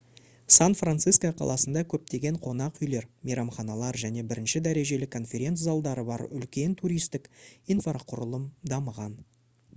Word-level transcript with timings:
сан-франциско 0.53 1.29
қаласында 1.41 1.83
көптеген 1.93 2.39
қонақ 2.45 2.79
үйлер 2.85 3.05
мейрамханалар 3.29 3.99
және 4.05 4.25
бірінші 4.33 4.63
дәрежелі 4.69 5.09
конференц-залдары 5.17 6.07
бар 6.11 6.25
үлкен 6.41 6.75
туристік 6.83 7.31
инфрақұрылым 7.77 8.51
дамыған 8.75 9.17